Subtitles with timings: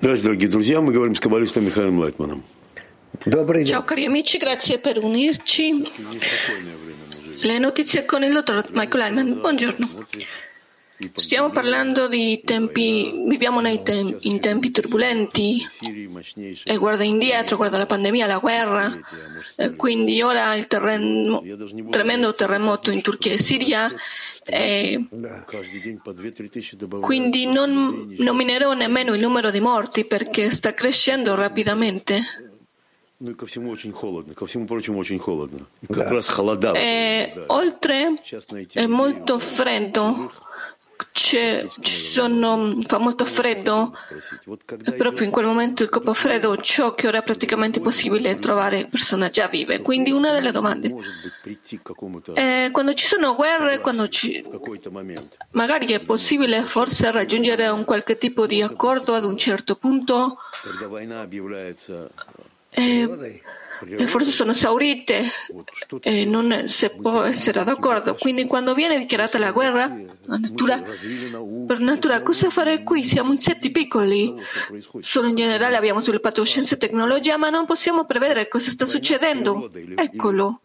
[0.00, 0.80] Здравствуйте, дорогие друзья.
[0.80, 2.44] Мы говорим с каббалистом Михаилом Лайтманом.
[3.66, 5.82] Ciao cari amici, grazie per unirci.
[7.42, 9.40] Le notizie con il dottor Michael Hyman.
[9.40, 10.06] Buongiorno.
[11.16, 15.66] Stiamo parlando di tempi, viviamo te- in tempi turbolenti
[16.64, 18.96] e guarda indietro, guarda la pandemia, la guerra,
[19.56, 21.42] e quindi ora il terreno,
[21.90, 23.92] tremendo terremoto in Turchia e Siria
[24.49, 25.07] e
[27.01, 32.21] quindi non nominerò nemmeno il numero di morti perché sta crescendo rapidamente.
[36.75, 38.13] E oltre
[38.73, 40.31] è molto freddo
[41.81, 43.93] sono, fa molto freddo?
[44.97, 49.29] Proprio in quel momento il corpo freddo ciò che ora è praticamente possibile trovare persone
[49.29, 49.81] già vive.
[49.81, 50.93] Quindi una delle domande
[52.33, 54.43] è quando ci sono guerre quando ci,
[55.51, 60.37] magari è possibile forse raggiungere un qualche tipo di accordo ad un certo punto?
[62.71, 63.07] E,
[63.81, 65.25] le forze sono esaurite
[66.01, 68.15] e non si può essere d'accordo.
[68.15, 69.87] Quindi quando viene dichiarata la guerra,
[70.25, 70.83] la natura,
[71.67, 73.03] per natura cosa fare qui?
[73.03, 74.33] Siamo insetti piccoli.
[75.01, 79.69] Solo in generale abbiamo sviluppato scienza e tecnologia, ma non possiamo prevedere cosa sta succedendo.
[79.95, 80.59] Eccolo.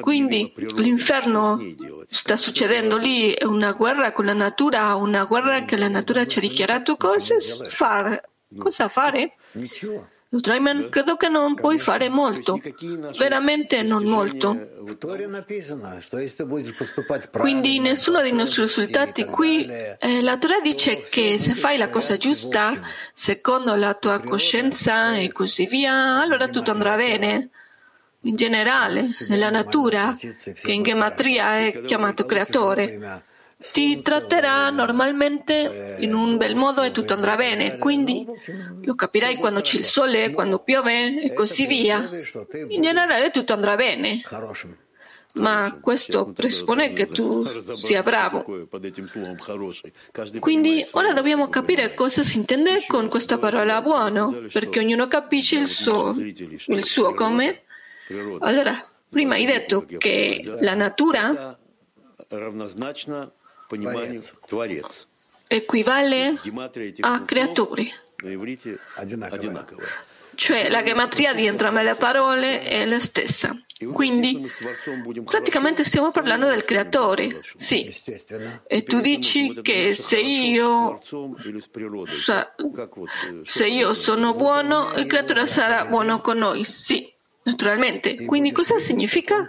[0.00, 1.58] Quindi l'inferno
[2.06, 6.38] sta succedendo lì, è una guerra con la natura, una guerra che la natura ci
[6.38, 8.30] ha dichiarato cosa fare.
[8.56, 9.34] Cosa fare?
[10.28, 12.60] Traiman, credo che non puoi fare molto,
[13.16, 14.84] veramente non molto.
[17.30, 22.16] Quindi nessuno dei nostri risultati qui, eh, la Torah dice che se fai la cosa
[22.16, 22.80] giusta,
[23.14, 27.50] secondo la tua coscienza e così via, allora tutto andrà bene.
[28.20, 33.22] In generale, nella natura, che in gematria è chiamato creatore
[33.58, 38.26] ti tratterà normalmente in un bel modo e tutto andrà bene, quindi
[38.82, 42.08] lo capirai quando c'è il sole, quando piove e così via.
[42.68, 44.22] In generale tutto andrà bene.
[45.36, 48.68] Ma questo presuppone che tu sia bravo.
[50.38, 55.66] Quindi ora dobbiamo capire cosa si intende con questa parola buono, perché ognuno capisce il
[55.66, 57.62] suo, il suo come.
[58.40, 61.58] Allora, prima hai detto che la natura
[65.48, 66.40] equivale
[67.00, 67.92] a creatori.
[70.34, 73.58] Cioè la gematria di entrambe le parole è la stessa.
[73.92, 74.42] Quindi
[75.24, 77.94] praticamente stiamo parlando del creatore, sì.
[78.66, 80.98] E tu dici che se io,
[83.42, 87.06] se io sono buono, il creatore sarà buono con noi, sì,
[87.42, 88.24] naturalmente.
[88.24, 89.46] Quindi cosa significa?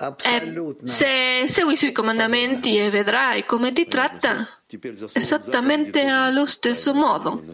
[0.00, 4.48] Eh, se segui i suoi comandamenti e vedrai come ti tratta
[5.12, 7.44] esattamente allo stesso modo.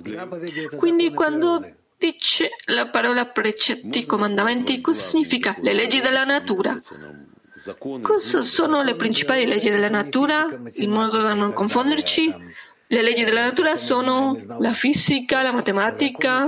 [0.77, 1.61] Quindi quando
[1.99, 5.57] dice la parola precetti, comandamenti, cosa significa?
[5.59, 6.79] Le leggi della natura.
[8.03, 10.47] Cosa sono le principali leggi della natura?
[10.75, 12.33] In modo da non confonderci,
[12.89, 16.47] le leggi della natura sono la fisica, la matematica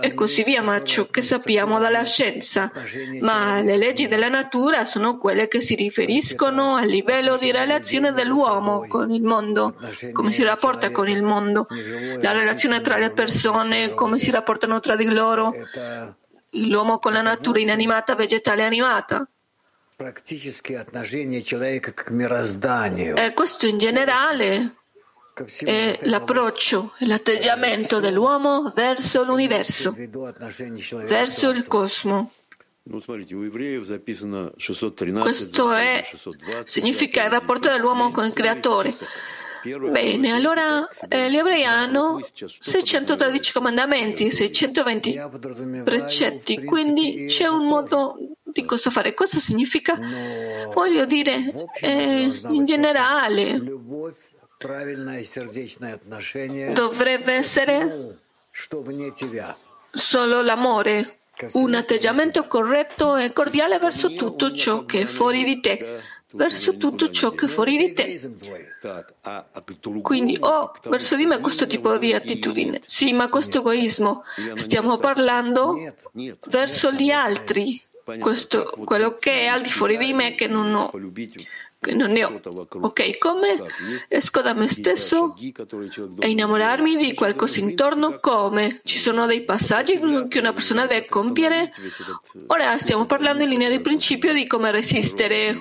[0.00, 2.72] e così via, ma ciò che sappiamo dalla scienza.
[3.20, 8.86] Ma le leggi della natura sono quelle che si riferiscono al livello di relazione dell'uomo
[8.88, 9.76] con il mondo,
[10.12, 11.68] come si rapporta con il mondo,
[12.20, 15.54] la relazione tra le persone, come si rapportano tra di loro,
[16.50, 19.26] l'uomo con la natura inanimata, vegetale animata.
[23.14, 24.74] E questo in generale
[25.64, 29.94] è l'approccio e l'atteggiamento dell'uomo verso l'universo,
[31.06, 32.32] verso il cosmo.
[35.22, 36.02] Questo è,
[36.64, 38.90] significa il rapporto dell'uomo con il creatore.
[39.90, 45.20] Bene, allora eh, gli ebrei hanno 613 comandamenti, 620
[45.84, 49.12] precetti, quindi c'è un modo di cosa fare.
[49.12, 49.98] Cosa significa?
[50.72, 53.60] Voglio dire, eh, in generale,
[56.72, 58.18] dovrebbe essere
[59.90, 61.18] solo l'amore,
[61.52, 66.00] un atteggiamento corretto e cordiale verso tutto ciò che è fuori di te,
[66.32, 68.18] verso tutto ciò che è fuori di te.
[70.02, 72.80] Quindi ho oh, verso di me questo tipo di attitudine.
[72.84, 74.24] Sì, ma questo egoismo
[74.54, 75.76] stiamo parlando
[76.46, 77.80] verso gli altri,
[78.18, 80.90] questo, quello che è al di fuori di me che non ho
[81.92, 82.40] non ne ho.
[82.80, 83.58] Ok, come
[84.08, 85.34] esco da me stesso
[86.18, 88.18] e innamorarmi di qualcosa intorno?
[88.18, 88.80] Come?
[88.84, 91.72] Ci sono dei passaggi che una persona deve compiere?
[92.48, 95.54] Ora stiamo parlando in linea di principio di come resistere.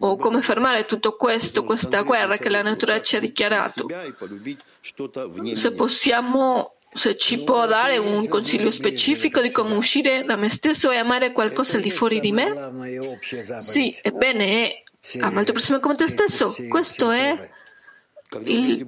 [0.00, 3.86] o come fermare tutto questo, questa guerra che la natura ci ha dichiarato.
[5.54, 10.92] Se possiamo, se ci può dare un consiglio specifico di come uscire da me stesso
[10.92, 12.52] e amare qualcosa al di fuori di me?
[13.58, 14.84] Sì, ebbene,
[15.20, 16.54] ama il tuo prossimo come te stesso.
[16.68, 17.50] Questo è
[18.44, 18.86] il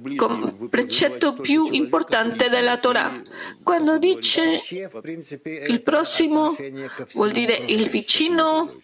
[0.69, 3.11] precetto più importante della Torah.
[3.63, 4.59] Quando dice
[5.67, 6.55] il prossimo,
[7.13, 8.79] vuol dire il vicino,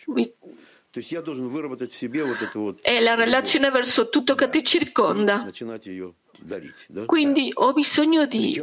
[2.81, 5.47] è la relazione verso tutto che ti circonda.
[7.05, 8.61] Quindi ho bisogno di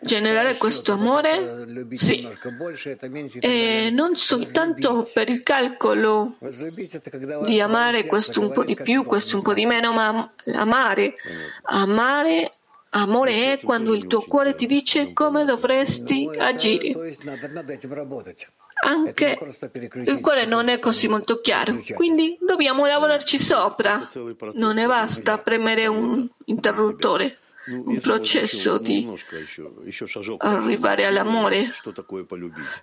[0.00, 2.28] generare questo amore, sì,
[3.40, 6.36] e non soltanto per il calcolo
[7.44, 11.14] di amare questo un po' di più, questo un po' di meno, ma amare,
[11.62, 12.52] amare
[12.94, 16.92] Amore è quando il tuo cuore ti dice come dovresti agire
[18.84, 19.38] anche
[20.06, 21.78] il quale non è così molto chiaro.
[21.94, 24.08] Quindi dobbiamo lavorarci sopra.
[24.54, 27.38] Non ne basta premere un interruttore,
[27.68, 29.08] un processo di
[30.38, 31.70] arrivare all'amore.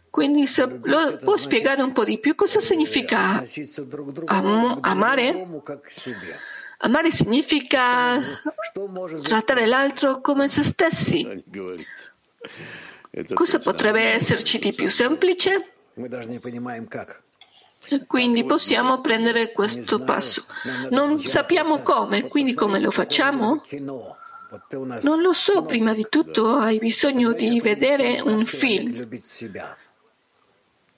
[0.09, 3.43] Quindi se lo può spiegare un po' di più cosa significa
[4.25, 5.47] am- amare?
[6.81, 8.21] Amare significa
[9.21, 11.27] trattare l'altro come se stessi.
[13.33, 15.73] Cosa potrebbe esserci di più semplice?
[18.05, 20.45] Quindi possiamo prendere questo passo.
[20.89, 23.63] Non sappiamo come, quindi come lo facciamo?
[25.01, 29.07] Non lo so, prima di tutto hai bisogno di vedere un film.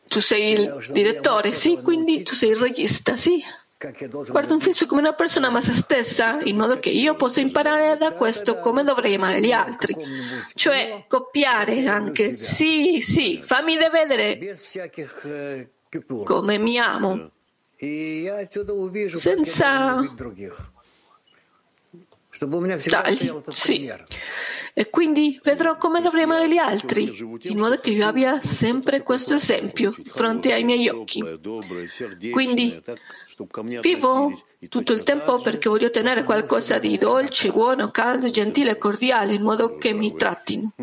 [0.07, 3.41] Tu sei il direttore, sì, quindi tu sei il regista, sì.
[4.29, 7.39] Guarda un film su come una persona ama se stessa, in modo che io possa
[7.39, 9.95] imparare da questo come dovrei amare gli altri.
[10.53, 12.35] Cioè, copiare anche.
[12.35, 14.39] Sì, sì, fammi vedere
[16.23, 17.31] come mi amo.
[19.13, 19.99] Senza
[22.89, 23.33] tagli.
[23.49, 23.91] Sì.
[24.73, 27.11] E quindi vedrò come amare gli altri,
[27.43, 31.21] in modo che io abbia sempre questo esempio di fronte ai miei occhi.
[32.31, 32.81] Quindi
[33.81, 34.39] vivo
[34.69, 39.41] tutto il tempo perché voglio ottenere qualcosa di dolce, buono, caldo, gentile e cordiale, in
[39.41, 40.73] modo che mi trattino.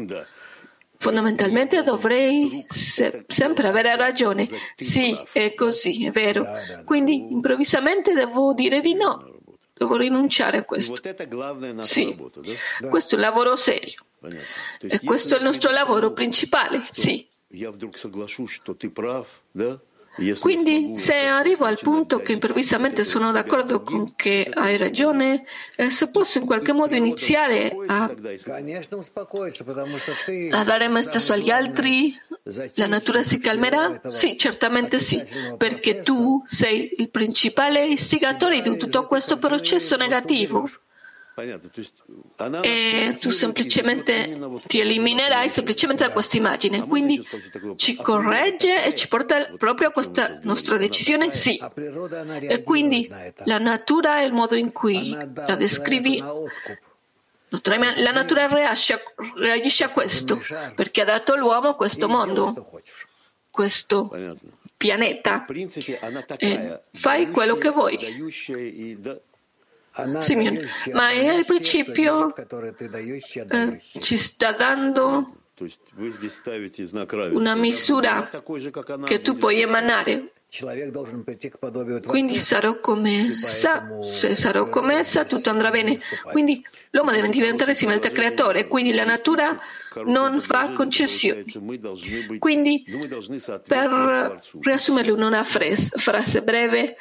[1.01, 4.49] Fondamentalmente dovrei se- sempre avere ragione.
[4.75, 6.45] Sì, è così, è vero.
[6.85, 9.38] Quindi improvvisamente devo dire di no
[9.79, 10.93] devo rinunciare a questo.
[11.85, 12.15] Sì,
[12.89, 14.03] questo è il lavoro serio.
[14.81, 17.27] E questo è il nostro lavoro principale, sì.
[20.41, 25.45] Quindi se arrivo al punto che improvvisamente sono d'accordo con che hai ragione,
[25.77, 28.05] eh, se posso in qualche modo iniziare a,
[30.51, 32.13] a dare me stesso agli altri,
[32.75, 34.01] la natura si calmerà?
[34.09, 35.23] Sì, certamente sì,
[35.57, 40.69] perché tu sei il principale istigatore di tutto questo processo negativo
[42.63, 46.87] e tu semplicemente ti eliminerai semplicemente da questa immagine.
[46.87, 47.27] Quindi
[47.77, 51.33] ci corregge e ci porta proprio a questa nostra decisione?
[51.33, 51.61] Sì.
[52.41, 53.09] E quindi
[53.45, 56.23] la natura è il modo in cui la descrivi.
[57.51, 60.39] La natura reagisce a questo
[60.75, 62.71] perché ha dato all'uomo questo mondo,
[63.51, 64.11] questo
[64.77, 65.47] pianeta.
[66.37, 67.99] E fai quello che vuoi.
[70.19, 70.59] Simeon,
[70.93, 75.33] ma nel principio eh, ci sta dando
[77.33, 78.29] una misura
[79.05, 80.33] che tu puoi emanare.
[82.07, 85.99] Quindi sarò come essa, se sarò come essa tutto andrà bene.
[86.33, 89.61] Quindi l'uomo deve diventare simile al creatore, quindi la natura
[90.07, 91.45] non fa concessioni.
[92.39, 92.83] Quindi
[93.67, 96.97] per riassumerlo in una frase breve,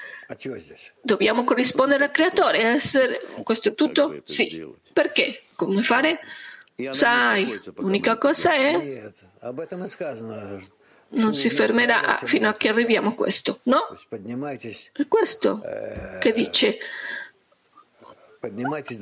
[1.01, 2.62] dobbiamo corrispondere al creatore.
[2.63, 3.22] Essere...
[3.44, 4.22] Questo è tutto?
[4.25, 4.68] Sì.
[4.92, 5.44] Perché?
[5.56, 6.20] Come fare?
[6.92, 9.01] Sai, l'unica cosa è
[11.09, 13.87] non si fermerà fino a che arriviamo a questo, no?
[14.91, 15.61] È questo
[16.19, 16.77] che dice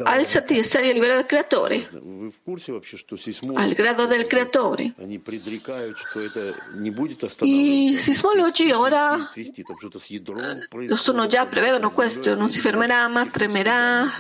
[0.04, 1.90] alzati e sali a livello del creatore,
[3.54, 4.94] al grado del creatore.
[7.42, 9.30] I sismologi ora
[10.88, 14.16] lo sono già, prevedono questo, non si fermerà ma tremerà,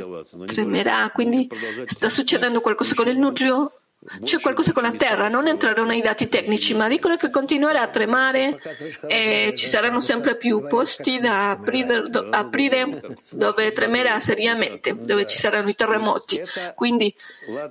[0.45, 1.49] tremerà, quindi
[1.85, 3.79] sta succedendo qualcosa con il nucleo
[4.24, 7.88] c'è qualcosa con la Terra, non entrerò nei dati tecnici, ma dicono che continuerà a
[7.88, 8.59] tremare
[9.07, 15.69] e ci saranno sempre più posti da aprire, aprire dove tremerà seriamente, dove ci saranno
[15.69, 16.41] i terremoti.
[16.75, 17.13] Quindi,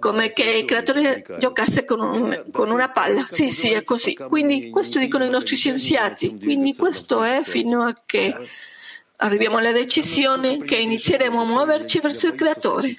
[0.00, 3.26] come che il creatore giocasse con, un, con una palla.
[3.30, 4.14] Sì, sì, è così.
[4.14, 6.36] Quindi, questo dicono i nostri scienziati.
[6.38, 8.34] Quindi, questo è fino a che
[9.16, 12.94] arriviamo alla decisione che inizieremo a muoverci verso il Creatore.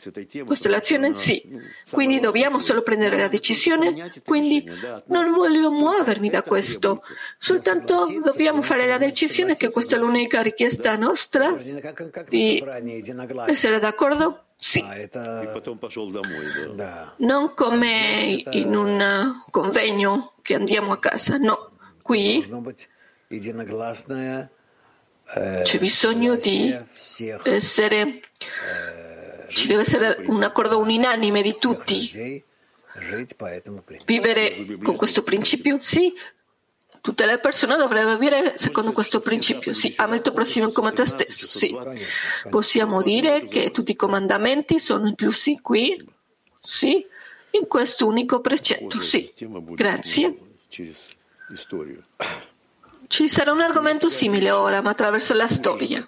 [0.46, 1.14] Questa è l'azione?
[1.14, 1.44] Sì.
[1.92, 3.94] Quindi dobbiamo solo prendere la decisione,
[4.26, 4.64] quindi
[5.08, 7.02] non voglio muovermi da questo,
[7.38, 11.56] soltanto dobbiamo fare la decisione che questa è l'unica richiesta nostra
[12.30, 12.64] di
[13.48, 14.46] essere d'accordo?
[14.56, 14.84] Sì.
[17.18, 21.72] Non come in un convegno che andiamo a casa, no.
[22.02, 22.48] Qui
[25.26, 26.74] c'è bisogno di
[27.44, 28.22] essere,
[29.50, 32.44] ci deve essere un accordo unanime di tutti.
[34.06, 35.82] Vivere con questo principio?
[35.82, 36.14] Sì.
[37.02, 39.74] Tutte le persone dovrebbero vivere secondo questo principio.
[39.74, 41.48] Sì, ama il tuo prossimo come te stesso.
[41.50, 41.76] Sì.
[42.50, 46.04] Possiamo dire che tutti i comandamenti sono inclusi qui?
[46.64, 47.06] Sì.
[47.52, 49.02] In questo unico precetto.
[49.02, 49.30] Sì.
[49.76, 50.38] Grazie.
[53.08, 56.06] Ci sarà un argomento simile ora, ma attraverso la storia.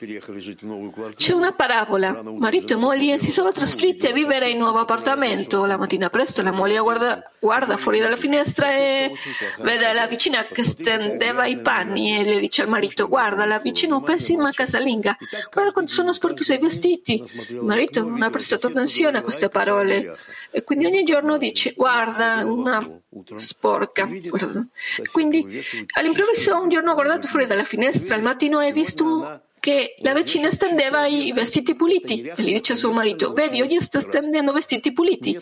[1.16, 2.22] C'è una parabola.
[2.24, 5.66] Marito e moglie si sono trasferiti a vivere in un nuovo appartamento.
[5.66, 9.12] La mattina presto la moglie guarda, guarda fuori dalla finestra e
[9.60, 13.94] vede la vicina che stendeva i panni e le dice al marito guarda la vicina
[13.94, 15.18] è un pessima casalinga,
[15.52, 17.24] guarda quanto sono sporchi i suoi vestiti.
[17.50, 20.18] Il marito non ha prestato attenzione a queste parole
[20.52, 23.02] e quindi ogni giorno dice guarda una
[23.36, 24.06] sporca.
[24.06, 24.66] Guarda.
[25.12, 25.64] Quindi
[25.94, 28.16] all'improvviso un giorno ha guardato fuori dalla finestra.
[28.16, 32.74] Al mattino e ha visto che la vicina stendeva i vestiti puliti e gli dice
[32.74, 35.38] a suo marito vedi oggi sta stendendo vestiti puliti.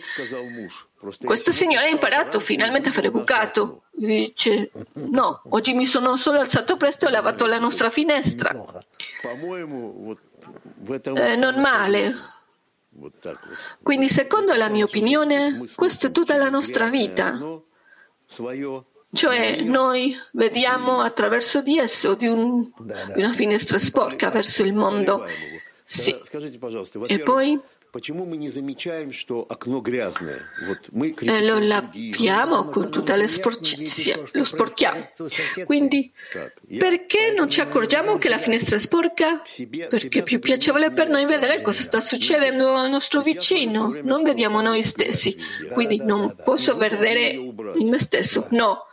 [1.24, 3.82] Questa signora ha imparato finalmente a fare bucato.
[3.92, 8.50] Dice no oggi mi sono solo alzato presto e ho lavato la nostra finestra.
[11.14, 12.14] Eh, non male
[13.82, 17.38] quindi secondo la mia opinione questa è tutta la nostra vita
[19.12, 22.70] cioè noi vediamo attraverso di esso di, un,
[23.14, 25.26] di una finestra sporca verso il mondo.
[25.84, 26.16] Sì.
[27.06, 27.60] E poi?
[31.18, 35.08] E lo laviamo con tutta la sporcizia, lo sporchiamo.
[35.64, 36.12] Quindi,
[36.78, 39.40] perché non ci accorgiamo che la finestra è sporca?
[39.88, 44.60] Perché è più piacevole per noi vedere cosa sta succedendo al nostro vicino, non vediamo
[44.60, 45.34] noi stessi.
[45.72, 48.85] Quindi non posso vedere in me stesso, no,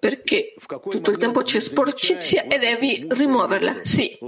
[0.00, 0.54] perché
[0.90, 4.18] tutto il tempo c'è sporcizia e devi rimuoverla, sì.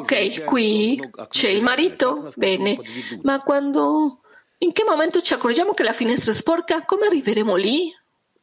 [0.00, 2.30] Ok, qui c'è il marito?
[2.36, 2.78] Bene,
[3.22, 4.20] ma quando...
[4.58, 6.84] In che momento ci accorgiamo che la finestra è sporca?
[6.84, 7.94] Come arriveremo lì?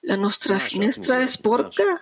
[0.02, 2.02] La nostra finestra è sporca?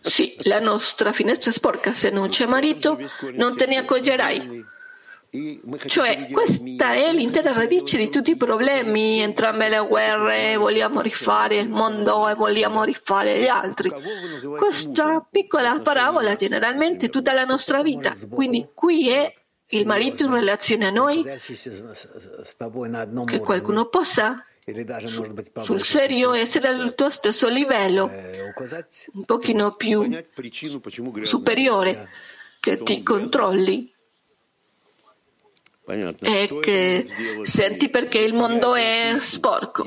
[0.00, 1.94] Sì, la nostra finestra è sporca.
[1.94, 2.98] Se non c'è marito,
[3.34, 4.64] non te ne accorgerai.
[5.86, 11.68] Cioè, questa è l'intera radice di tutti i problemi, entrambe le guerre, vogliamo rifare il
[11.68, 13.92] mondo e vogliamo rifare gli altri.
[14.58, 18.12] Questa piccola parabola generalmente tutta la nostra vita.
[18.28, 19.32] Quindi qui è
[19.68, 21.24] il marito in relazione a noi,
[23.24, 24.44] che qualcuno possa
[25.62, 28.10] sul serio essere al tuo stesso livello,
[29.12, 30.08] un pochino più
[31.22, 32.08] superiore,
[32.58, 33.94] che ti controlli
[35.86, 37.06] e che
[37.42, 39.84] senti perché il mondo è sporco.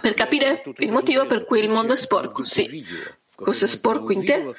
[0.00, 2.84] Per capire il motivo per cui il mondo è sporco, sì.
[3.34, 4.54] Cosa è sporco in te?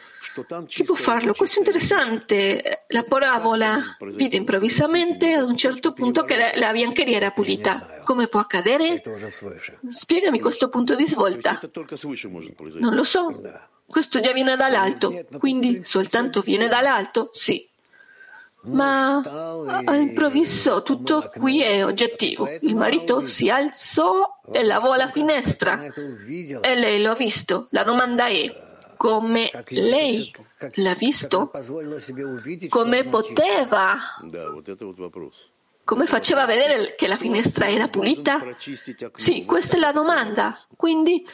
[0.67, 1.33] Chi può farlo?
[1.33, 2.85] Questo è interessante.
[2.87, 3.79] La parabola
[4.15, 8.01] vide improvvisamente ad un certo punto che la, la biancheria era pulita.
[8.03, 9.01] Come può accadere?
[9.89, 11.59] Spiegami questo punto di svolta.
[12.79, 13.41] Non lo so.
[13.85, 15.27] Questo già viene dall'alto.
[15.37, 17.29] Quindi soltanto viene dall'alto?
[17.31, 17.69] Sì
[18.65, 19.21] ma
[19.85, 22.49] all'improvviso tutto qui è oggettivo.
[22.61, 27.67] Il marito si alzò e lavò la finestra e lei l'ha visto.
[27.71, 28.61] La domanda è
[28.95, 30.31] come lei
[30.75, 31.51] l'ha visto?
[32.69, 33.97] Come poteva?
[35.85, 38.37] Come faceva a vedere che la finestra era pulita?
[39.15, 40.57] Sì, questa è la domanda.
[40.77, 41.25] Quindi,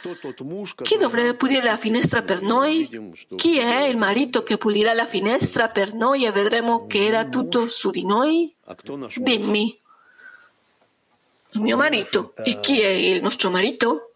[0.81, 2.87] chi dovrebbe pulire la finestra per noi?
[3.35, 7.67] Chi è il marito che pulirà la finestra per noi e vedremo che era tutto
[7.67, 8.53] su di noi?
[9.21, 9.79] Dimmi.
[11.51, 12.33] Il mio marito.
[12.37, 14.13] E chi è il nostro marito?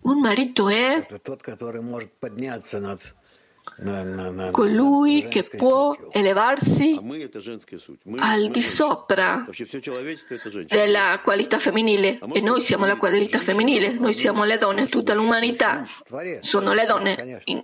[0.00, 1.06] Un marito è
[4.50, 6.98] colui che può elevarsi
[8.16, 9.46] al di sopra
[10.66, 12.18] della qualità femminile.
[12.32, 15.82] E noi siamo la qualità femminile, noi siamo le donne, tutta l'umanità.
[16.40, 17.40] sono le donne.
[17.44, 17.62] In,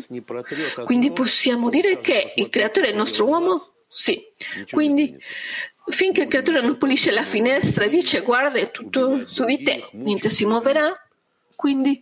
[0.00, 0.24] in,
[0.84, 3.60] quindi possiamo dire che il creatore è il nostro uomo?
[3.88, 4.22] Sì.
[4.70, 5.16] Quindi
[5.86, 9.86] finché il creatore non pulisce la finestra e dice guarda è tutto su di te,
[9.92, 10.92] niente si muoverà,
[11.54, 12.00] quindi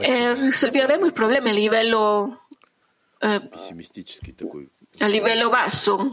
[0.00, 2.46] e risolveremo il problema a livello,
[3.18, 3.48] eh,
[4.98, 6.10] a livello basso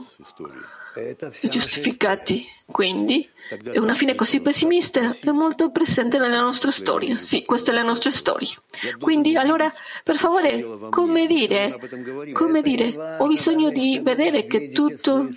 [1.49, 2.45] giustificati.
[2.67, 3.27] Quindi
[3.71, 7.19] è una fine così pessimista è molto presente nella nostra storia.
[7.19, 8.53] Sì, questa è la nostra storia.
[8.99, 9.71] Quindi allora,
[10.03, 11.79] per favore, come dire,
[12.31, 15.29] come dire, ho bisogno di vedere che tutto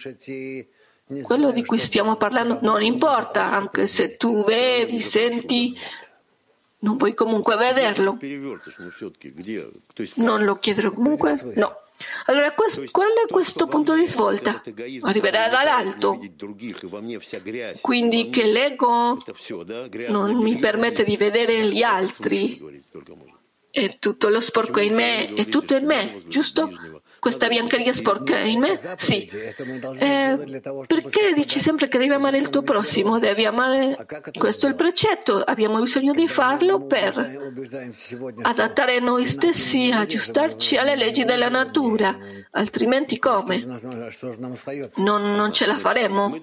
[1.23, 5.79] quello di cui stiamo parlando non importa, anche se tu vedi, senti,
[6.87, 8.17] non puoi comunque vederlo.
[10.15, 11.37] Non lo chiederò comunque?
[11.57, 11.81] No.
[12.27, 14.63] Allora, qual è questo punto di svolta?
[15.03, 16.19] Arriverà dall'alto.
[17.81, 19.19] Quindi che l'ego
[20.09, 22.85] non mi permette di vedere gli altri.
[23.71, 26.71] E tutto lo sporco è in me, è tutto in me, giusto?
[27.19, 28.79] Questa biancheria sporca in me?
[28.97, 29.25] Sì.
[29.27, 33.19] Eh, perché dici sempre che devi amare il tuo prossimo?
[33.19, 33.97] Devi amare.
[34.37, 35.43] Questo è il precetto.
[35.43, 37.15] Abbiamo bisogno di farlo per
[38.43, 42.17] adattare noi stessi, aggiustarci alle leggi della natura.
[42.53, 43.63] Altrimenti come?
[44.97, 46.39] Non, non ce la faremo.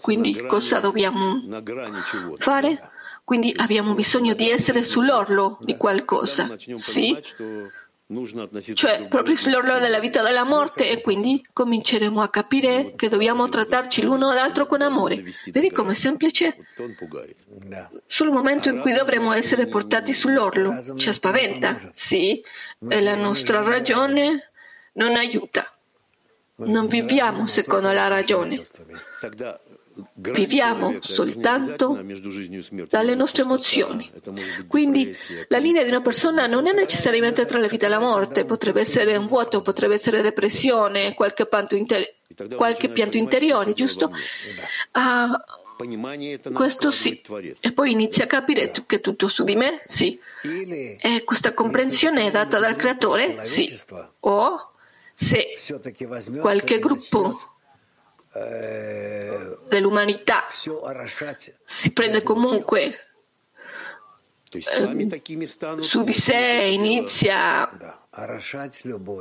[0.00, 1.42] Quindi cosa dobbiamo
[2.38, 2.90] fare?
[3.24, 6.48] Quindi abbiamo bisogno di essere sull'orlo di qualcosa.
[6.76, 7.14] Sì?
[8.74, 13.50] Cioè proprio sull'orlo della vita e della morte e quindi cominceremo a capire che dobbiamo
[13.50, 15.22] trattarci l'uno l'altro con amore.
[15.52, 16.56] Vedi com'è semplice?
[18.06, 22.42] Sul momento in cui dovremo essere portati sull'orlo, ci spaventa, sì,
[22.88, 24.52] e la nostra ragione
[24.94, 25.70] non aiuta.
[26.56, 28.64] Non viviamo secondo la ragione.
[30.14, 32.00] Viviamo soltanto
[32.88, 34.10] dalle nostre emozioni.
[34.66, 35.16] Quindi
[35.48, 38.80] la linea di una persona non è necessariamente tra la vita e la morte, potrebbe
[38.80, 42.14] essere un vuoto, potrebbe essere depressione, qualche pianto, inter-
[42.54, 44.10] qualche pianto interiore, giusto?
[44.92, 45.44] Ah,
[46.52, 47.20] questo sì.
[47.60, 49.82] E poi inizia a capire che tutto su di me?
[49.86, 50.18] Sì.
[50.42, 53.42] E questa comprensione è data dal creatore?
[53.42, 53.76] Sì.
[54.20, 54.72] O
[55.14, 55.48] se
[56.40, 57.57] qualche gruppo
[59.68, 60.44] dell'umanità.
[61.64, 63.08] Si prende comunque
[64.50, 65.22] eh,
[65.80, 68.40] su di sé inizia a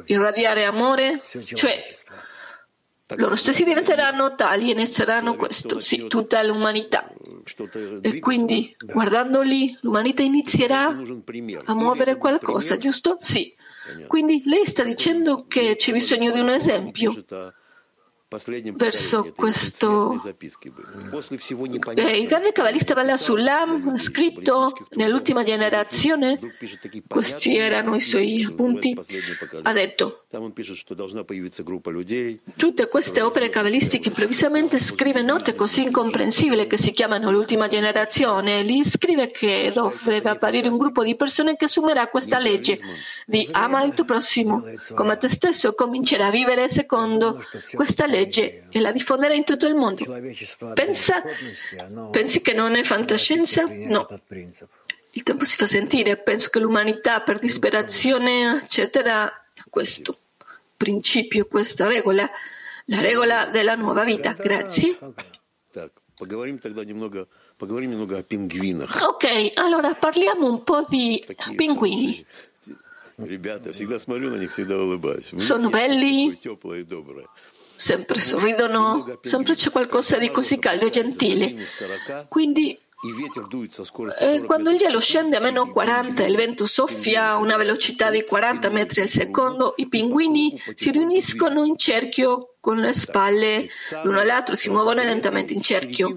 [0.06, 1.22] irradiare amore,
[1.54, 1.84] cioè
[3.16, 7.10] loro stessi diventeranno tali e inizieranno questo, sì, tutta l'umanità.
[8.02, 10.88] E quindi, guardandoli, l'umanità inizierà
[11.64, 13.16] a muovere qualcosa, giusto?
[13.20, 13.56] Sì.
[14.08, 17.24] Quindi lei sta dicendo che c'è bisogno di un esempio
[18.76, 20.14] verso questo.
[21.96, 26.38] Eh, il grande cabalista Bala Sulam scritto nell'ultima generazione,
[27.08, 28.94] questi erano i suoi appunti,
[29.62, 30.26] ha detto
[32.56, 38.84] tutte queste opere cabalistiche improvvisamente scrive note così incomprensibili che si chiamano l'ultima generazione, lì
[38.84, 42.78] scrive che dovrebbe apparire un gruppo di persone che assumerà questa legge
[43.26, 44.64] di ama il tuo prossimo
[44.96, 47.42] come te stesso comincerà a vivere secondo
[47.74, 50.04] questa legge legge e la diffonderà in tutto il mondo.
[50.74, 51.22] Pensa,
[52.12, 53.64] pensi che non è fantascienza?
[53.64, 54.08] No.
[55.12, 56.18] Il tempo si fa sentire.
[56.18, 59.32] Penso che l'umanità, per disperazione, accetterà
[59.70, 60.18] questo
[60.76, 62.30] principio, questa regola,
[62.86, 64.34] la regola della nuova vita.
[64.34, 64.98] Grazie.
[69.08, 71.24] Ok, allora parliamo un po' di
[71.56, 72.26] pinguini.
[75.40, 76.38] Sono belli,
[77.78, 81.56] sempre sorridono, sempre c'è qualcosa di così caldo e gentile.
[82.28, 82.78] Quindi
[84.20, 88.10] eh, quando il gelo scende a meno 40 e il vento soffia a una velocità
[88.10, 93.70] di 40 metri al secondo, i pinguini si riuniscono in cerchio con le spalle
[94.04, 96.16] l'uno all'altro, si muovono lentamente in cerchio.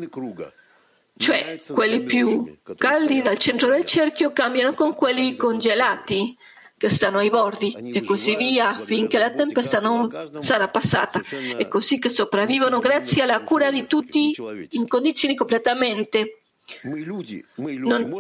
[1.19, 6.35] Cioè, quelli più caldi dal centro del cerchio cambiano con quelli congelati
[6.81, 11.21] che stanno ai bordi e così via finché la tempesta non sarà passata.
[11.59, 14.35] e così che sopravvivono grazie alla cura di tutti
[14.71, 16.37] in condizioni completamente
[16.83, 18.11] non,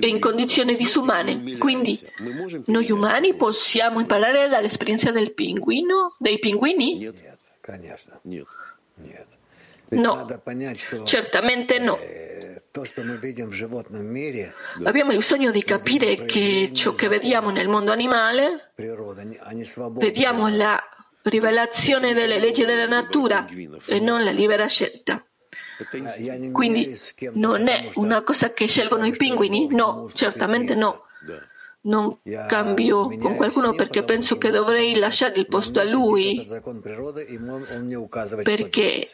[0.00, 1.56] in condizioni disumane.
[1.56, 1.98] Quindi
[2.66, 7.10] noi umani possiamo imparare dall'esperienza del pinguino, dei pinguini?
[9.88, 10.26] No,
[11.04, 11.98] certamente no.
[14.82, 18.72] Abbiamo bisogno di capire che ciò che vediamo nel mondo animale,
[19.92, 20.82] vediamo la
[21.22, 23.46] rivelazione delle leggi della natura
[23.86, 25.24] e non la libera scelta.
[26.50, 26.98] Quindi
[27.34, 29.68] non è una cosa che scelgono i pinguini?
[29.68, 31.04] No, certamente no.
[31.82, 36.44] Non cambio con qualcuno perché penso che dovrei lasciare il posto a lui,
[38.42, 39.06] perché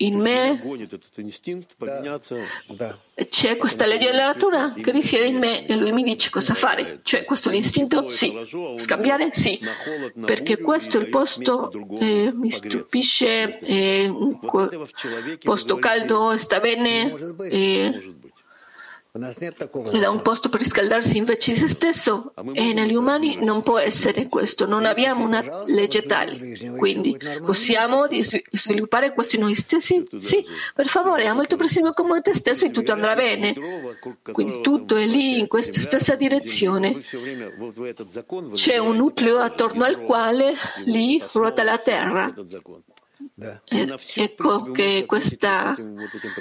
[0.00, 0.60] in me
[3.28, 7.00] c'è questa legge della natura che risiede in me e lui mi dice cosa fare.
[7.02, 8.10] Cioè questo è l'istinto?
[8.10, 8.32] Sì.
[8.76, 9.30] Scambiare?
[9.32, 9.58] Sì.
[10.24, 14.12] Perché questo è il posto, eh, mi stupisce, eh,
[15.42, 17.12] posto caldo, sta bene.
[17.48, 18.14] Eh,
[19.92, 23.78] ed ha un posto per riscaldarsi invece di se stesso e negli umani non può
[23.78, 26.56] essere questo, non abbiamo una legge tale.
[26.76, 28.06] Quindi possiamo
[28.50, 30.06] sviluppare questo in noi stessi?
[30.18, 33.54] Sì, per favore, ama il tuo prossimo come te stesso e tutto andrà bene.
[34.32, 36.96] Quindi tutto è lì in questa stessa direzione.
[38.52, 40.54] C'è un nucleo attorno al quale
[40.84, 42.32] lì ruota la terra.
[43.40, 45.72] Eh, ecco che questa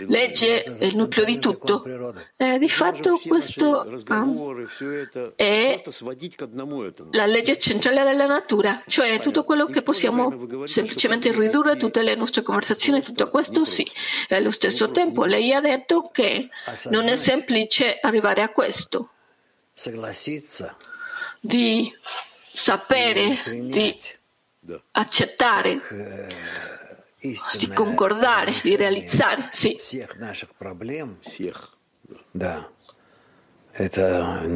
[0.07, 1.83] legge è il nucleo di tutto.
[2.35, 4.25] Eh, di fatto questo ah,
[5.35, 5.83] è
[7.11, 12.41] la legge centrale della natura, cioè tutto quello che possiamo semplicemente ridurre, tutte le nostre
[12.41, 13.87] conversazioni, tutto questo sì.
[14.27, 16.49] E allo stesso tempo lei ha detto che
[16.89, 19.11] non è semplice arrivare a questo,
[21.41, 21.93] di
[22.51, 23.95] sapere, di
[24.91, 25.79] accettare
[27.57, 29.77] di concordare, di realizzare, sì.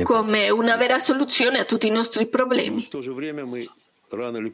[0.04, 2.88] Come una vera soluzione a tutti i nostri problemi.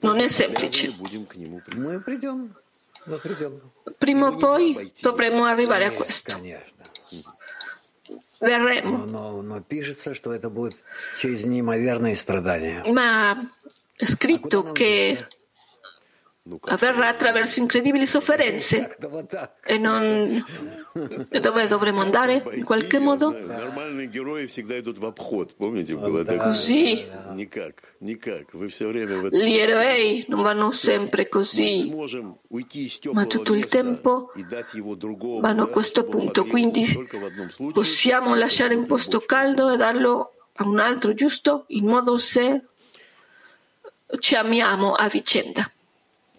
[0.02, 0.96] Non è semplice.
[3.98, 6.40] Prima o poi dovremo arrivare a questo.
[8.40, 9.06] Verremo.
[12.92, 13.52] Ma
[13.96, 15.28] è scritto che
[16.62, 18.98] avverrà attraverso incredibili sofferenze.
[19.66, 20.44] E non
[21.30, 23.32] e dove dovremo andare in qualche modo?
[26.38, 27.06] così.
[29.30, 31.92] Gli eroi non vanno sempre così.
[33.12, 34.32] ma tutto il tempo
[35.42, 36.86] vanno a questo punto quindi
[37.74, 41.66] possiamo lasciare un posto caldo e darlo a un altro giusto?
[41.68, 42.62] In modo se
[44.20, 45.70] ci amiamo a vicenda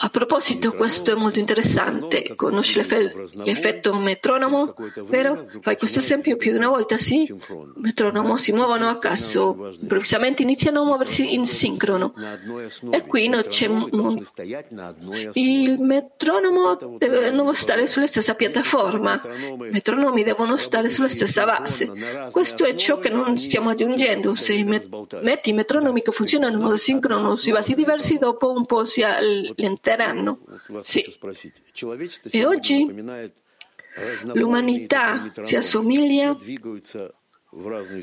[0.00, 2.34] A proposito, questo è molto interessante.
[2.36, 4.72] Conosci l'effetto metronomo?
[5.08, 5.48] Vero?
[5.60, 7.28] Fai questo esempio più di una volta, sì?
[7.74, 12.14] Metronomo si muovono a caso, improvvisamente iniziano a muoversi in sincrono.
[12.90, 13.68] E qui non c'è.
[15.32, 19.20] Il metronomo devono stare sulla stessa piattaforma.
[19.24, 21.90] I metronomi devono stare sulla stessa base.
[22.30, 24.36] Questo è ciò che non stiamo aggiungendo.
[24.36, 28.84] Se metti i metronomi che funzionano in modo sincrono su basi diversi, dopo un po'
[28.84, 30.38] si allentano diventeranno.
[30.82, 31.04] Sì.
[32.30, 32.86] E oggi
[34.34, 36.36] l'umanità si assomiglia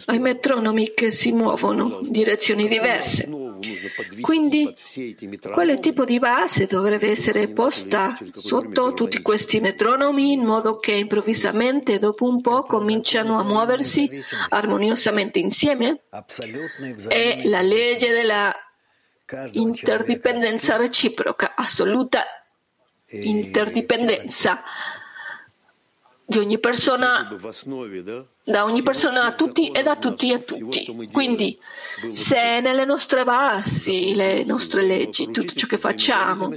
[0.06, 3.30] ai metronomi che si muovono in direzioni diverse.
[4.22, 4.76] Quindi,
[5.52, 12.00] quale tipo di base dovrebbe essere posta sotto tutti questi metronomi in modo che improvvisamente,
[12.00, 14.10] dopo un po', cominciano a muoversi
[14.50, 16.02] armoniosamente insieme?
[17.08, 18.52] È la legge della
[19.52, 22.24] interdipendenza reciproca, assoluta
[23.08, 24.62] interdipendenza
[26.28, 27.36] di ogni persona,
[28.44, 31.08] da ogni persona a tutti e da tutti a tutti.
[31.12, 31.60] Quindi,
[32.12, 36.52] se nelle nostre basi, le nostre leggi, tutto ciò che facciamo,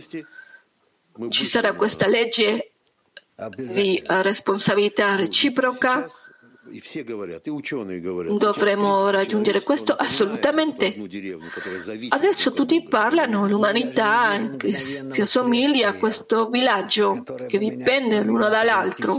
[1.29, 2.73] ci sarà questa legge
[3.57, 6.07] di responsabilità reciproca,
[8.39, 10.95] Dovremmo raggiungere questo assolutamente.
[12.11, 19.19] Adesso tutti parlano, l'umanità che si assomiglia a questo villaggio che dipende l'uno dall'altro,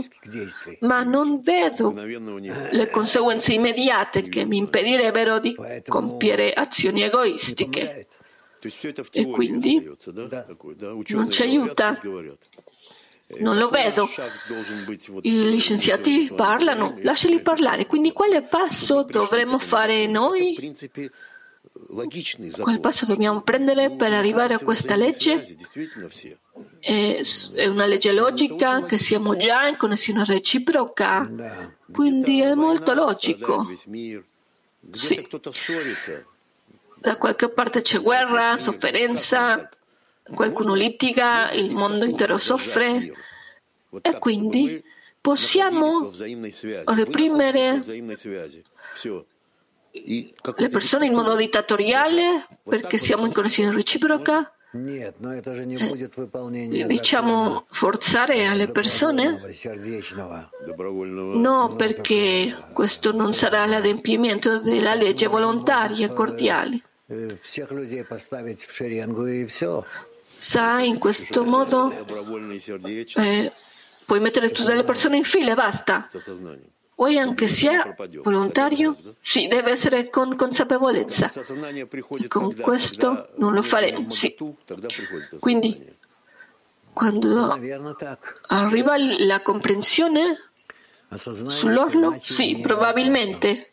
[0.80, 8.06] ma non vedo le conseguenze immediate che mi impedirebbero di compiere azioni egoistiche.
[9.12, 9.90] E quindi
[11.08, 11.98] non ci aiuta.
[13.38, 14.08] Non lo vedo.
[15.22, 17.86] I scienziati parlano, lasciali parlare.
[17.86, 20.56] Quindi quale passo dovremmo fare noi?
[22.58, 25.40] Quale passo dobbiamo prendere per arrivare a questa legge?
[26.80, 31.30] È una legge logica che siamo già in connessione reciproca,
[31.90, 33.66] quindi è molto logico.
[34.92, 35.28] Sì.
[36.96, 39.68] Da qualche parte c'è guerra, sofferenza,
[40.34, 43.12] qualcuno litiga, il mondo intero soffre.
[44.02, 44.82] E quindi
[45.20, 46.12] possiamo
[46.86, 47.82] reprimere
[50.56, 54.52] le persone in modo dittatoriale perché siamo in connessione reciproca?
[56.86, 59.40] Diciamo forzare alle persone?
[61.34, 66.82] No, perché questo non sarà l'adempimento della legge volontaria cordiale.
[70.40, 73.52] Sa, in questo modo eh,
[74.06, 76.06] puoi mettere tutte le persone in fila e basta.
[76.94, 78.96] Vuoi anche sia volontario?
[79.20, 81.30] Sì, deve essere con consapevolezza.
[81.30, 84.10] E con questo non lo faremo.
[84.10, 84.34] Sì.
[85.38, 85.94] Quindi,
[86.94, 87.58] quando
[88.46, 90.52] arriva la comprensione
[91.48, 93.72] sull'orlo, sì, probabilmente.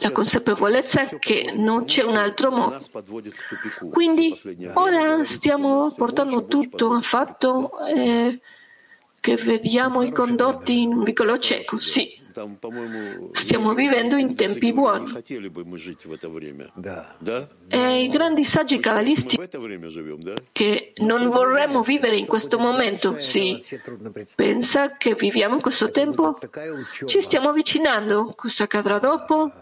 [0.00, 2.78] La consapevolezza che non c'è un altro modo.
[3.90, 4.38] Quindi
[4.74, 7.78] ora stiamo portando tutto a fatto.
[7.86, 8.40] Eh,
[9.28, 11.78] che vediamo i condotti in un vicolo cieco.
[11.78, 12.18] Sì,
[13.32, 15.12] stiamo vivendo in tempi buoni.
[17.68, 19.38] E i grandi saggi cabalisti
[20.52, 23.62] che non vorremmo vivere in questo momento, sì,
[24.34, 26.38] pensa che viviamo in questo tempo?
[27.04, 28.32] Ci stiamo avvicinando.
[28.34, 29.52] Cosa accadrà dopo?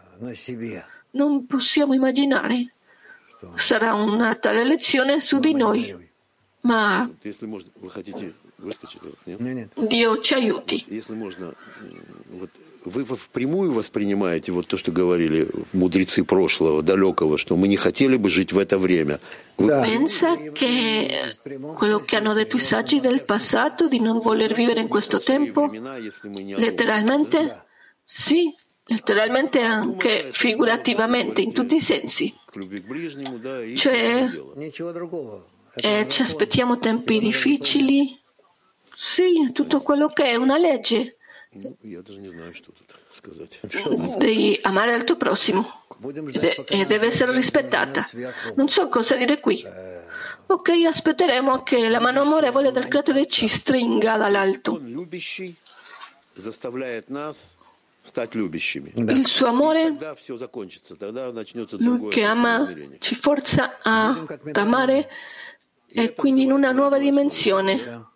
[1.10, 2.72] Non possiamo immaginare.
[3.56, 6.04] Sarà una tale lezione su di noi.
[6.60, 7.08] Ma
[9.75, 10.85] Dio ci aiuti.
[12.83, 18.29] Вы впрямую воспринимаете вот то, что говорили мудрецы прошлого, далекого, что мы не хотели бы
[18.29, 19.19] жить в это время.
[19.55, 21.35] Pensa che
[21.77, 25.69] quello che hanno detto i saggi del passato di non voler vivere in questo tempo,
[26.57, 27.65] letteralmente,
[28.03, 28.51] sì,
[28.85, 32.33] letteralmente anche figurativamente, in tutti i sensi.
[33.75, 34.27] Cioè,
[35.75, 38.19] eh, ci aspettiamo tempi difficili,
[38.98, 41.18] sì, tutto quello che è una legge.
[44.16, 45.82] Devi amare il tuo prossimo.
[46.66, 48.06] E deve essere rispettata.
[48.54, 49.62] Non so cosa dire qui.
[50.46, 54.80] Ok, aspetteremo che la mano amorevole del creatore ci stringa dall'alto.
[58.94, 59.96] Il suo amore,
[61.78, 65.10] lui che ama, ci forza ad amare
[65.86, 68.14] e quindi in una nuova dimensione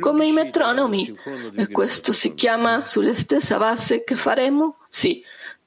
[0.00, 1.16] come i metronomi.
[1.54, 4.78] E questo si chiama sulla stessa base che faremo?
[4.88, 5.22] Sì,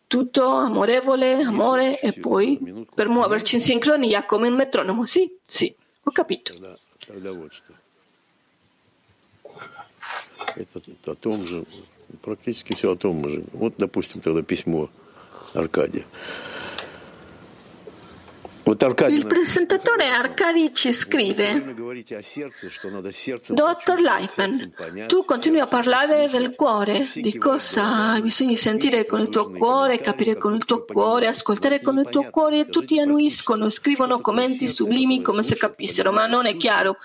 [0.08, 5.06] tutto amorevole, amore e poi per muoverci in sincronia come un metronomo.
[5.06, 5.74] Sì, sì,
[6.04, 6.54] ho capito.
[10.56, 11.66] Это о том же,
[12.22, 13.44] практически все о том же.
[13.54, 14.90] Вот, допустим, тогда письмо
[15.54, 16.06] Аркадия.
[18.65, 21.75] Il presentatore Arcadi ci scrive,
[23.49, 24.73] Dottor Leitman,
[25.09, 30.37] tu continui a parlare del cuore, di cosa di sentire con il tuo cuore, capire
[30.37, 35.23] con il tuo cuore, ascoltare con il tuo cuore e tutti annuiscono, scrivono commenti sublimi
[35.23, 36.99] come se capissero, ma non è chiaro.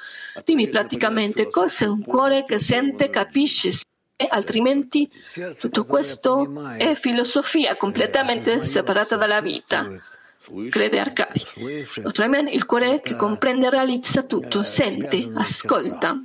[0.45, 3.71] Dimmi praticamente cos'è un cuore che sente, capisce,
[4.29, 5.09] altrimenti
[5.59, 9.85] tutto questo è filosofia completamente separata dalla vita
[10.69, 11.43] crede Arcadi.
[12.03, 16.21] Otraimen, il cuore che comprende e realizza tutto, sente, ascolta.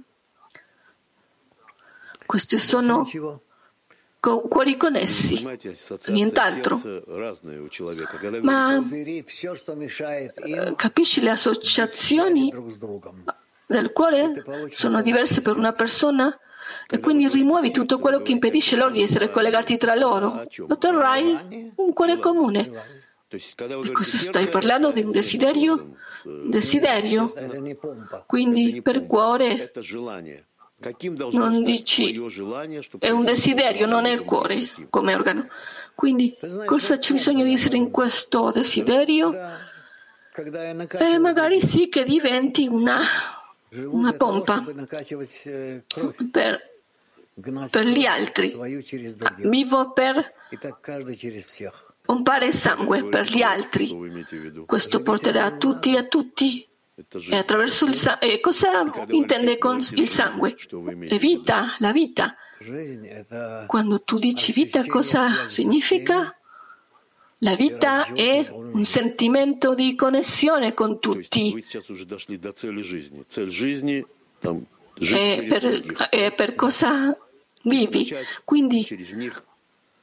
[2.27, 3.09] Questi sono
[4.20, 5.44] cuori connessi,
[6.09, 6.81] nient'altro.
[8.42, 8.83] Ma
[10.77, 12.53] capisci le associazioni
[13.66, 16.38] del cuore sono diverse per una persona?
[16.88, 20.44] E quindi rimuovi tutto quello che impedisce loro di essere collegati tra loro.
[20.68, 23.01] Otterrai un cuore comune
[23.92, 25.97] cosa stai parlando di un desiderio?
[26.49, 27.33] Desiderio.
[28.27, 29.71] Quindi per cuore
[31.33, 32.21] non dici
[32.99, 35.49] è un desiderio, non è il cuore come organo.
[35.95, 39.33] Quindi cosa c'è bisogno di essere in questo desiderio?
[40.35, 42.99] E magari sì che diventi una,
[43.71, 44.64] una pompa
[46.31, 46.71] per,
[47.71, 48.57] per gli altri.
[49.37, 50.33] Vivo per
[52.03, 53.97] pompare sangue per gli altri.
[54.67, 56.67] Questo porterà a tutti e a tutti.
[56.95, 58.41] E attraverso il sangue.
[58.41, 60.57] cosa intende con il sangue?
[61.09, 62.37] È vita, la vita.
[63.67, 66.37] Quando tu dici vita, cosa significa?
[67.38, 71.65] La vita è un sentimento di connessione con tutti.
[75.01, 77.17] E per, e per cosa
[77.62, 78.09] vivi?
[78.45, 78.87] Quindi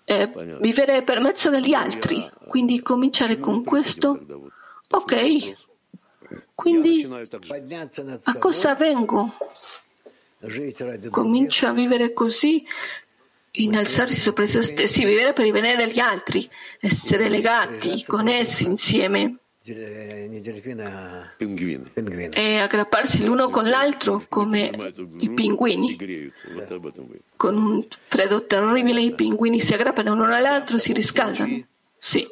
[0.10, 2.28] eh, vivere per mezzo degli altri.
[2.48, 4.20] Quindi cominciare con questo.
[4.90, 5.54] Ok,
[6.56, 7.08] quindi
[8.24, 9.34] a cosa vengo?
[11.12, 12.66] Comincio a vivere così,
[13.52, 19.38] innalzarsi sopra se stessi, vivere per il bene degli altri, essere legati, connessi insieme.
[22.32, 24.72] E aggrapparsi l'uno con l'altro come
[25.20, 25.98] i pinguini.
[27.36, 31.66] Con un freddo terribile i pinguini si aggrappano l'uno all'altro e si riscaldano.
[31.98, 32.28] Sì.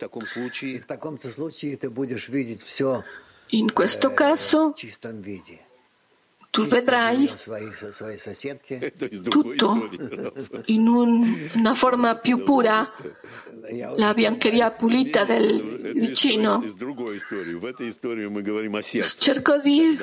[3.52, 4.73] In questo caso
[6.57, 7.31] tu vedrai
[9.29, 9.89] tutto
[10.65, 12.91] in un, una forma più pura,
[13.95, 15.61] la biancheria pulita del
[15.93, 16.63] vicino.
[19.19, 19.99] Cerco di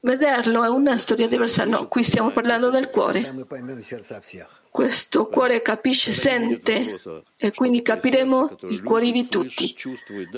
[0.00, 1.66] vederlo, è una storia diversa.
[1.66, 3.30] No, qui stiamo parlando del cuore.
[4.70, 6.96] Questo cuore capisce, sente
[7.36, 9.74] e quindi capiremo i cuori di tutti,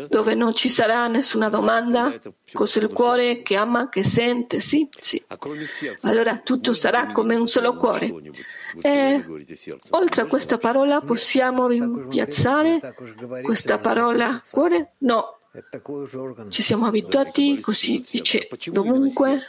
[0.09, 2.19] dove non ci sarà nessuna domanda,
[2.53, 5.23] cos'è il cuore che ama, che sente, sì, sì.
[6.03, 8.15] Allora tutto sarà come un solo cuore.
[8.81, 9.25] E
[9.91, 12.81] oltre a questa parola possiamo rimpiazzare
[13.43, 14.93] questa parola cuore?
[14.99, 15.40] No,
[16.49, 19.43] ci siamo abituati, così dice dovunque,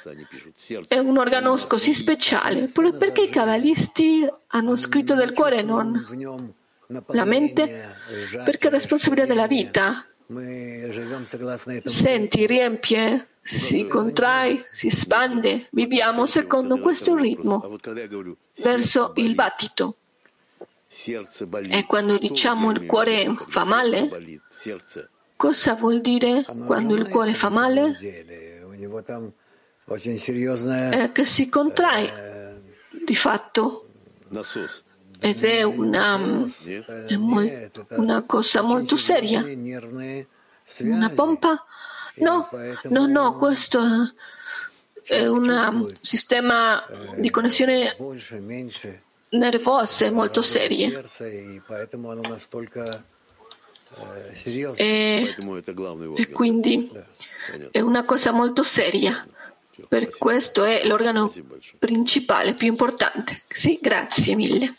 [0.87, 2.67] è un organo così speciale.
[2.97, 6.53] Perché i cabalisti hanno scritto del cuore e non
[7.07, 7.95] la mente?
[8.43, 10.03] Perché è responsabilità della vita.
[11.83, 15.67] Senti, riempie, si contrae, si espande.
[15.71, 17.77] Viviamo secondo questo ritmo,
[18.63, 19.97] verso il battito.
[21.69, 24.09] E quando diciamo il cuore fa male,
[25.41, 27.97] Cosa vuol dire quando il cuore fa male?
[30.91, 32.61] È che si contrae
[33.03, 33.87] di fatto
[35.19, 36.19] ed è una,
[37.07, 37.15] è
[37.95, 39.43] una cosa molto seria.
[40.81, 41.65] Una pompa?
[42.17, 42.47] No,
[42.83, 43.79] no, no, questo
[45.01, 46.85] è un sistema
[47.17, 47.95] di connessione
[49.29, 51.03] nervose molto serie.
[54.75, 55.35] E,
[56.15, 56.89] e quindi
[57.71, 59.25] è una cosa molto seria.
[59.87, 61.31] Per questo è l'organo
[61.79, 63.43] principale, più importante.
[63.47, 64.75] Sì, grazie mille.